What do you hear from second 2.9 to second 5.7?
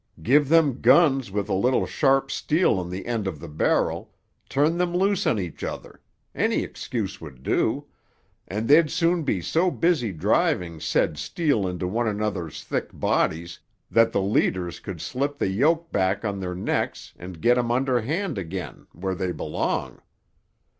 end of the barrel, turn them loose on each